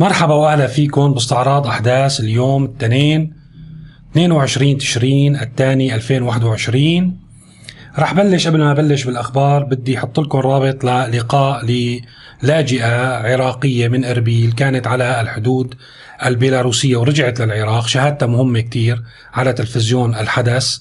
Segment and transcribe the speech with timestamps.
[0.00, 3.34] مرحبا وأهلا فيكم باستعراض أحداث اليوم الاثنين
[4.12, 7.16] 22 تشرين الثاني 2021
[7.98, 11.64] رح بلش قبل ما بلش بالأخبار بدي أحط لكم رابط للقاء
[12.42, 15.74] للاجئة عراقية من إربيل كانت على الحدود
[16.26, 19.02] البيلاروسية ورجعت للعراق شهادتها مهمة كتير
[19.34, 20.78] على تلفزيون الحدث.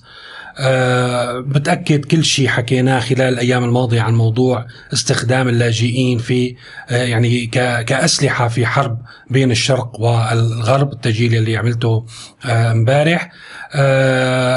[0.60, 6.56] أه بتأكد كل شيء حكيناه خلال الأيام الماضية عن موضوع استخدام اللاجئين في
[6.90, 7.46] أه يعني
[7.86, 8.98] كأسلحة في حرب
[9.30, 12.06] بين الشرق والغرب التسجيل اللي عملته
[12.46, 13.32] آه، امبارح.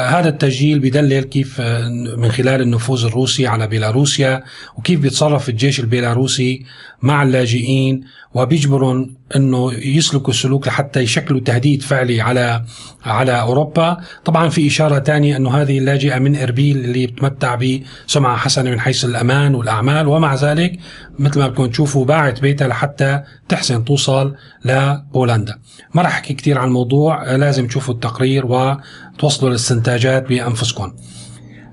[0.09, 4.43] هذا التسجيل بدلل كيف آه، من خلال النفوذ الروسي على بيلاروسيا
[4.77, 6.65] وكيف بيتصرف الجيش البيلاروسي
[7.01, 12.65] مع اللاجئين وبيجبرهم إنه يسلكوا السلوك لحتى يشكلوا تهديد فعلي على
[13.05, 18.69] على أوروبا، طبعا في إشارة ثانية إنه هذه اللاجئه من اربيل اللي بتمتع بسمعه حسنه
[18.69, 20.79] من حيث الأمان والأعمال ومع ذلك
[21.19, 24.35] مثل ما بدكم تشوفوا باعت بيتها لحتى تحسن توصل
[24.65, 25.59] لبولندا.
[25.93, 30.93] ما راح أحكي كثير عن الموضوع لازم تشوفوا التقرير وتوصلوا للاستنتاجات بأنفسكم.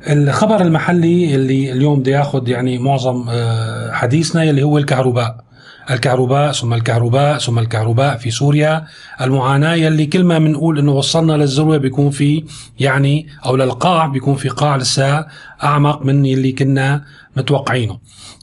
[0.08, 5.47] الخبر المحلي اللي اليوم بده ياخذ يعني معظم آه، حديثنا اللي هو الكهرباء
[5.90, 8.84] الكهرباء ثم الكهرباء ثم الكهرباء في سوريا.
[9.20, 12.44] المعاناة يلي كل ما بنقول إنه وصلنا للذروة بيكون في
[12.80, 15.26] يعني أو للقاع بيكون في قاع لسه
[15.64, 17.04] أعمق من يلي كنا
[17.36, 17.98] متوقعينه.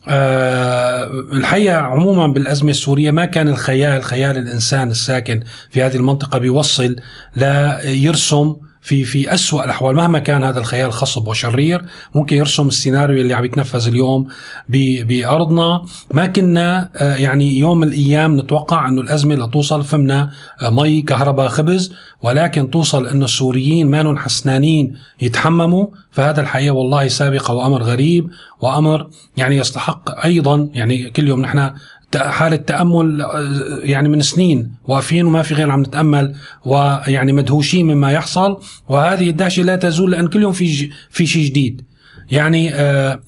[0.08, 6.96] أه الحقيقة عموما بالأزمة السورية ما كان الخيال خيال الإنسان الساكن في هذه المنطقة بيوصل
[7.36, 8.56] ليرسم
[8.86, 9.96] في في أسوأ الأحوال.
[9.96, 14.28] مهما كان هذا الخيال خصب وشرير ممكن يرسم السيناريو اللي عم يتنفذ اليوم
[14.70, 15.86] بأرضنا.
[16.14, 21.48] ما كنا آه، يعني يوم من الأيام نتوقع أنه الأزمة لتوصل فمنا آه، مي كهرباء
[21.48, 21.94] خبز.
[22.22, 25.88] ولكن توصل أنه السوريين ما حسنانين يتحمموا.
[26.12, 28.30] فهذا الحقيقة والله سابقة وأمر غريب
[28.62, 30.70] وأمر يعني يستحق أيضا.
[30.74, 31.72] يعني كل يوم نحن
[32.18, 36.36] حالة تأمل آه، يعني من سنين واقفين وما في غير عم نتأمل
[36.66, 38.58] ويعني مدهوشين مما يحصل
[38.90, 41.82] وهذه الدهشة لا تزول لأن كل يوم في في شيء جديد.
[42.32, 43.20] يعني آه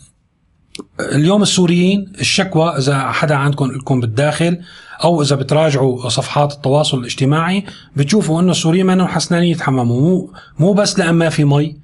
[0.99, 4.59] اليوم السوريين الشكوى إذا حدا عندكم لكم بالداخل
[5.03, 7.63] أو إذا بتراجعوا صفحات التواصل الاجتماعي
[7.95, 10.01] بتشوفوا إنه السوريين ما حسنانين يتحمموا.
[10.01, 11.77] مو مو بس لأن ما في مي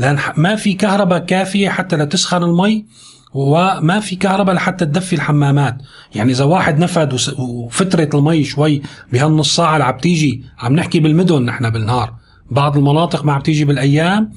[0.00, 2.86] لأن ما في كهرباء كافية حتى لتسخن المي.
[3.34, 5.76] وما في كهرباء لحتى تدفي الحمامات.
[6.14, 8.82] يعني إذا واحد نفد وفترة المي شوي
[9.12, 12.14] بهالنص ساعة اللي عم تيجي عم نحكي بالمدن نحن بالنهار.
[12.50, 14.32] بعض المناطق ما عم تيجي بالأيام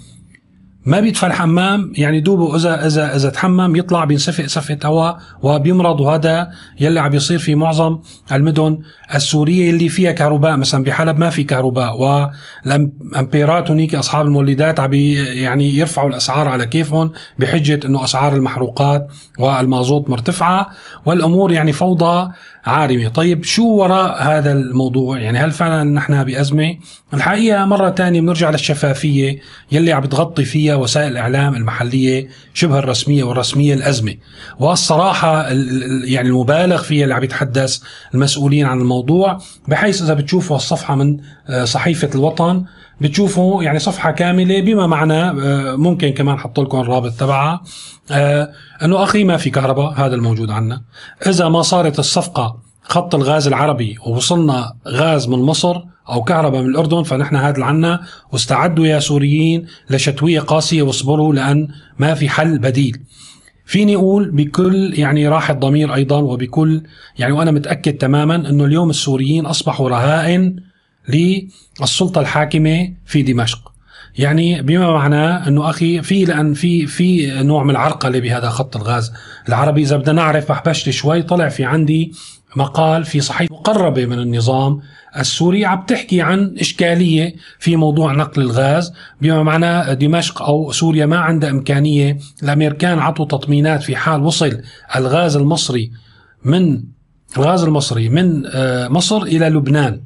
[0.85, 6.51] ما بيدفى الحمام يعني دوبه إذا إذا إذا تحمم يطلع بينسفق سفه هواء وبيمرض وهذا
[6.79, 7.99] يلي عم بيصير في معظم
[8.31, 8.79] المدن
[9.15, 11.97] السورية اللي فيها كهرباء مثلا بحلب ما في كهرباء
[12.65, 19.07] والأمبيرات هنيك أصحاب المولدات عم يعني يرفعوا الأسعار على كيفهم بحجة إنه أسعار المحروقات
[19.39, 20.69] والمازوت مرتفعة
[21.05, 22.31] والأمور يعني فوضى
[22.65, 26.77] عارمه، طيب شو وراء هذا الموضوع؟ يعني هل فعلا نحن بأزمة؟
[27.13, 29.39] الحقيقة مرة ثانية بنرجع للشفافية
[29.71, 34.15] يلي عم بتغطي فيها وسائل الإعلام المحلية شبه الرسمية والرسمية الأزمة،
[34.59, 35.47] والصراحة
[36.03, 37.79] يعني المبالغ فيها اللي عم يتحدث
[38.13, 39.37] المسؤولين عن الموضوع
[39.67, 42.63] بحيث إذا بتشوفوا الصفحة من آه، صحيفة الوطن
[43.03, 45.31] بتشوفوا يعني صفحة كاملة بما معناه
[45.75, 47.61] ممكن كمان حط لكم الرابط تبعها.
[48.11, 48.49] آه،
[48.83, 50.81] أنه أخي ما في كهرباء هذا الموجود عندنا
[51.27, 57.03] إذا ما صارت الصفقة خط الغاز العربي ووصلنا غاز من مصر أو كهرباء من الأردن
[57.03, 58.01] فنحن هذا اللي عنا.
[58.31, 61.67] واستعدوا يا سوريين لشتوية قاسية واصبروا لأن
[61.99, 62.97] ما في حل بديل.
[63.65, 66.83] فيني أقول بكل يعني راحة ضمير أيضا وبكل
[67.19, 70.55] يعني وأنا متأكد تماما إنه اليوم السوريين أصبحوا رهائن
[71.09, 73.73] للسلطة الحاكمة في دمشق.
[74.17, 79.13] يعني بما معناه أنه أخي في لأن في في نوع من العرقلة بهذا خط الغاز
[79.49, 79.81] العربي.
[79.81, 82.13] إذا بدنا نعرف بحبشت شوي طلع في عندي
[82.55, 84.81] مقال في صحيفه مقربة من النظام
[85.17, 88.93] السوري عم تحكي عن إشكالية في موضوع نقل الغاز.
[89.21, 92.17] بما معناه دمشق أو سوريا ما عندها إمكانية.
[92.43, 94.61] الامريكان عطوا تطمينات في حال وصل
[94.95, 95.91] الغاز المصري
[96.45, 96.83] من
[97.37, 100.01] الغاز المصري من آه، مصر إلى لبنان.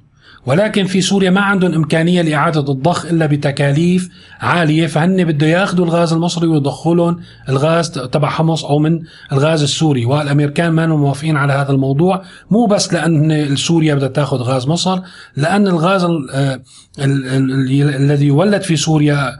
[0.47, 4.09] ولكن في سوريا ما عندهم إمكانية لإعادة الضخ إلا بتكاليف
[4.39, 8.99] عالية فهن بده ياخذوا الغاز المصري ويدخلون الغاز تبع حمص أو من
[9.31, 10.05] الغاز السوري.
[10.05, 14.99] والأمريكان ما موافقين على هذا الموضوع مو بس لأن سوريا بدها تاخذ غاز مصر
[15.35, 16.03] لأن الغاز
[16.33, 16.61] آه،
[16.99, 19.37] الذي يولد في سوريا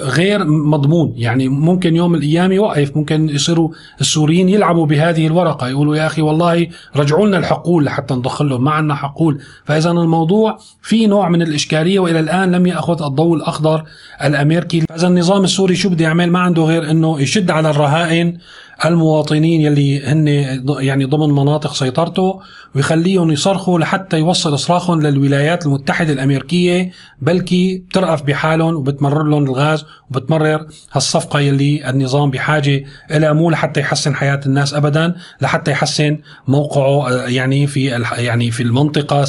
[0.00, 1.12] غير مضمون.
[1.16, 2.96] يعني ممكن يوم الأيام يوقف.
[2.96, 3.70] ممكن يصيروا
[4.00, 5.68] السوريين يلعبوا بهذه الورقة.
[5.68, 6.66] يقولوا يا أخي والله
[6.96, 8.64] رجعوا لنا الحقول لحتى نضخ لهم.
[8.64, 9.40] ما عندنا حقول.
[9.64, 13.84] فإذا الموضوع في نوع من الإشكالية وإلى الآن لم يأخذ الضوء الأخضر
[14.24, 14.80] الأمريكي.
[14.80, 18.38] فإذا النظام السوري شو بده يعمل؟ ما عنده غير إنه يشد على الرهائن.
[18.84, 20.28] المواطنين يلي هن
[20.78, 22.40] يعني ضمن مناطق سيطرته
[22.74, 26.90] ويخليهم يصرخوا لحتى يوصل صراخهم للولايات المتحدة الأمريكية
[27.22, 34.14] بلكي بترأف بحالهم وبتمرر لهم الغاز وبتمرر هالصفقة يلي النظام بحاجة إلى مو لحتى يحسن
[34.14, 36.18] حياة الناس أبدا لحتى يحسن
[36.48, 37.84] موقعه يعني في
[38.18, 39.26] يعني في المنطقة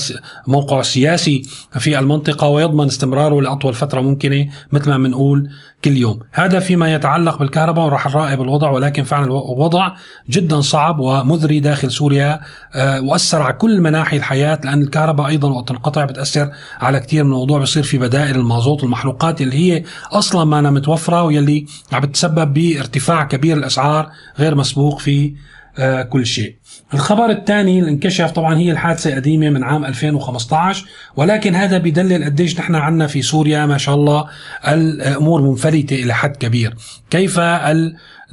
[0.48, 1.42] موقعه السياسي
[1.80, 5.50] في المنطقة ويضمن استمراره لأطول فترة ممكنة مثل ما بنقول
[5.84, 6.20] كل يوم.
[6.32, 9.92] هذا فيما يتعلق بالكهرباء وراح نراقب الوضع ولكن فعلا الوضع
[10.30, 12.40] جدا صعب ومذري داخل سوريا
[12.76, 17.30] آه، وأثر على كل مناحي الحياة لأن الكهرباء أيضا وقت انقطع بتأثر على كثير من
[17.30, 23.24] الموضوع بصير في بدائل المازوت والمحروقات اللي هي أصلا ما متوفرة واللي عم بتسبب بارتفاع
[23.24, 25.34] كبير الأسعار غير مسبوق في
[25.78, 26.56] آه، كل شيء.
[26.94, 30.86] الخبر الثاني اللي انكشف طبعا هي الحادثة قديمة من عام 2015
[31.16, 34.26] ولكن هذا بدلل قديش نحن عنا في سوريا ما شاء الله
[34.68, 36.76] الأمور منفلتة إلى حد كبير.
[37.10, 37.40] كيف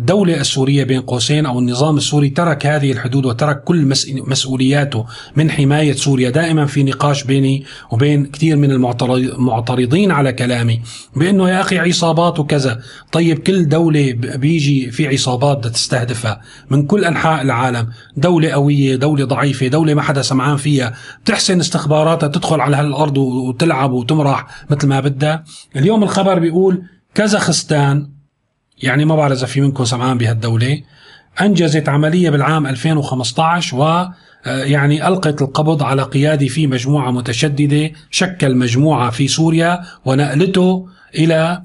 [0.00, 3.94] الدولة السورية بين قوسين أو النظام السوري ترك هذه الحدود وترك كل
[4.26, 5.06] مسؤولياته
[5.37, 10.82] من حماية سوريا؟ دائما في نقاش بيني وبين كثير من المعترضين على كلامي
[11.17, 12.81] بأنه يا أخي عصابات وكذا.
[13.12, 16.40] طيب كل دولة بيجي في عصابات بدها تستهدفها
[16.70, 17.88] من كل أنحاء العالم.
[18.23, 20.93] دولة قوية دولة ضعيفة دولة ما حدا سمعان فيها.
[21.25, 25.45] بتحسن استخباراتها تدخل على هالأرض وتلعب وتمرح مثل ما بدها.
[25.77, 26.83] اليوم الخبر بيقول
[27.15, 28.11] كازاخستان
[28.83, 30.83] يعني ما بعرف إذا في منكم سمعان بهالدولة
[31.41, 33.83] أنجزت عملية بالعام 2015 و
[34.47, 40.89] آه، يعني ألقت القبض على قيادي في مجموعة متشددة شكل مجموعة في سوريا ونقلته
[41.31, 41.65] آه،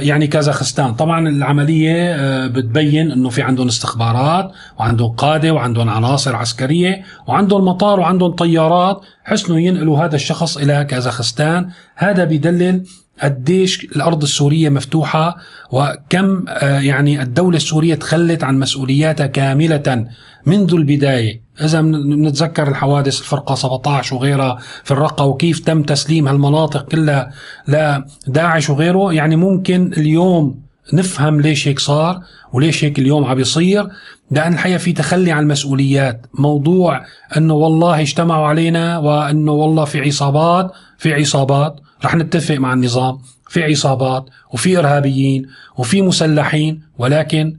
[0.00, 0.94] يعني كازاخستان.
[0.94, 8.00] طبعا العملية آه، بتبين إنه في عندهم استخبارات وعندهم قادة وعندهم عناصر عسكرية وعندهم مطار
[8.00, 11.68] وعندهم طيارات حسنوا ينقلوا هذا الشخص إلى كازاخستان.
[11.96, 12.84] هذا بدلل
[13.22, 15.36] قديش الأرض السورية مفتوحة
[15.72, 20.06] وكم آه، يعني الدولة السورية تخلت عن مسؤولياتها كاملة
[20.46, 21.42] منذ البداية.
[21.60, 27.32] إذا بنتذكر الحوادث الفرقة 17 وغيرها في الرقة وكيف تم تسليم هالمناطق كلها
[27.68, 29.12] لداعش وغيره.
[29.12, 30.60] يعني ممكن اليوم
[30.92, 32.20] نفهم ليش هيك صار
[32.52, 33.88] وليش هيك اليوم عم بيصير
[34.30, 36.26] لأن الحقيقة في تخلي عن المسؤوليات.
[36.34, 37.04] موضوع
[37.36, 41.80] أنه والله اجتمعوا علينا وأنه والله في عصابات في عصابات.
[42.04, 43.18] رح نتفق مع النظام.
[43.50, 47.56] في عصابات وفي إرهابيين وفي مسلحين ولكن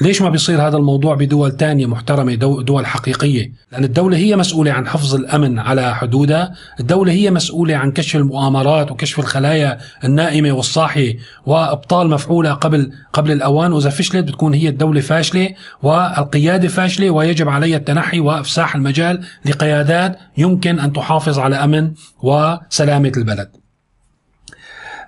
[0.00, 4.88] ليش ما بيصير هذا الموضوع بدول تانية محترمة دول حقيقية؟ لأن الدولة هي مسؤولة عن
[4.88, 6.54] حفظ الأمن على حدودها.
[6.80, 13.72] الدولة هي مسؤولة عن كشف المؤامرات وكشف الخلايا النائمة والصاحية وإبطال مفعولة قبل قبل الأوان.
[13.72, 20.78] وإذا فشلت بتكون هي الدولة فاشلة والقيادة فاشلة ويجب عليها التنحي وإفساح المجال لقيادات يمكن
[20.78, 21.92] أن تحافظ على أمن
[22.22, 23.59] وسلامة البلد.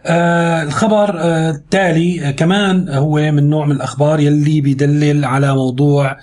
[0.06, 6.16] آه الخبر آه التالي آه كمان هو من نوع من الأخبار يلي بيدلل على موضوع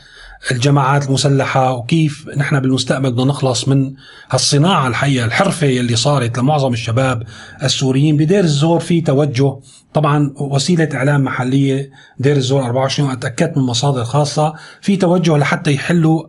[0.52, 3.94] الجماعات المسلحة وكيف نحن بالمستقبل بدنا نخلص من
[4.30, 7.24] هالصناعة الحقيقة الحرفة يلي صارت لمعظم الشباب
[7.64, 9.60] السوريين بدير الزور في توجه.
[9.94, 16.24] طبعا وسيلة إعلام محلية دير الزور 24 وأتأكدت من مصادر خاصة في توجه لحتى يحلوا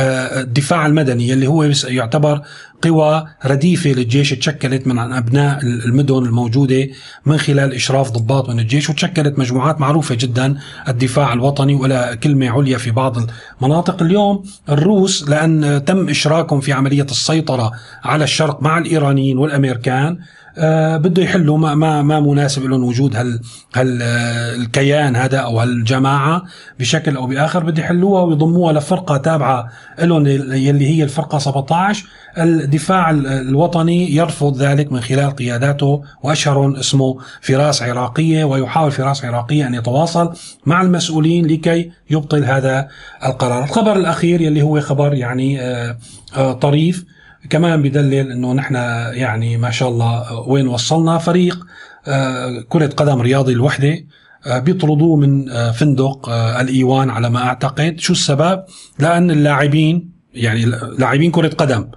[0.00, 2.42] الدفاع المدني اللي هو يعتبر
[2.82, 6.88] قوى رديفة للجيش تشكلت من أبناء المدن الموجودة
[7.26, 12.78] من خلال إشراف ضباط من الجيش وتشكلت مجموعات معروفة جدا الدفاع الوطني ولا كلمة عليا
[12.78, 13.16] في بعض
[13.62, 14.02] المناطق.
[14.02, 17.72] اليوم الروس لأن تم إشراكهم في عملية السيطرة
[18.04, 20.18] على الشرق مع الإيرانيين والأمريكان
[20.58, 23.40] آه بده يحلوا ما ما ما مناسب لهم وجود هال
[23.74, 26.42] هال آه، الكيان هذا أو هالجماعة
[26.78, 32.06] بشكل أو بآخر بده يحلوها ويضموها لفرقة تابعة لهم يلي هي الفرقة 17
[32.38, 39.74] الدفاع الوطني يرفض ذلك من خلال قياداته واشهرهم اسمه فراس عراقية ويحاول فراس عراقية أن
[39.74, 40.32] يتواصل
[40.66, 42.88] مع المسؤولين لكي يبطل هذا
[43.26, 43.64] القرار.
[43.64, 47.04] الخبر الأخير يلي هو خبر يعني آه طريف
[47.50, 48.74] كمان بدلل إنه نحن
[49.12, 51.18] يعني ما شاء الله وين وصلنا.
[51.18, 51.66] فريق
[52.08, 54.04] آه، كرة قدم رياضي الوحدة
[54.46, 57.98] آه، بيطردوه من آه، فندق الإيوان على ما أعتقد.
[57.98, 58.64] شو السبب؟
[58.98, 60.64] لأن اللاعبين يعني
[60.98, 61.88] لاعبين كرة قدم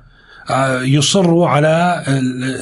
[0.82, 2.04] يصروا على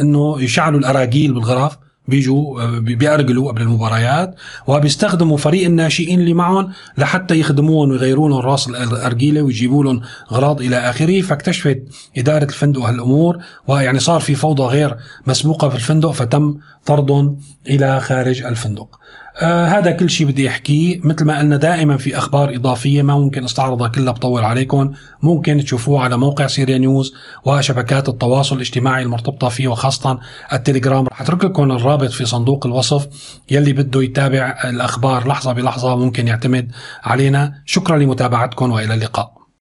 [0.02, 1.78] إنه يشعلوا الأراجيل بالغرف.
[2.08, 4.36] بيجوا آه، بيأرجلوا قبل المباريات
[4.68, 10.78] وبيستخدموا فريق الناشئين اللي معهم لحتى يخدموهم ويغيروا لهم راس الارجيله ويجيبوا لهم اغراض إلى
[10.78, 11.84] آخره فاكتشفت
[12.18, 13.38] إدارة الفندق هالأمور
[13.68, 14.98] ويعني صار في فوضى غير
[15.28, 19.00] مسبوقة في الفندق فتم طردهم إلى خارج الفندق.
[19.42, 23.44] آه هذا كل شيء بدي احكيه مثل ما قلنا دائما في أخبار إضافية ما ممكن
[23.44, 24.92] أستعرضها كلها بطول عليكم.
[25.22, 27.14] ممكن تشوفوها على موقع سيريا نيوز
[27.46, 30.20] وشبكات التواصل الاجتماعي المرتبطة فيه وخاصه
[30.54, 31.08] التليجرام.
[31.08, 33.08] رح أترك لكم الرابط في صندوق الوصف
[33.52, 36.72] يلي بده يتابع الأخبار لحظة بلحظة ممكن يعتمد
[37.04, 37.54] علينا.
[37.66, 39.37] شكرا لمتابعتكم وإلى اللقاء.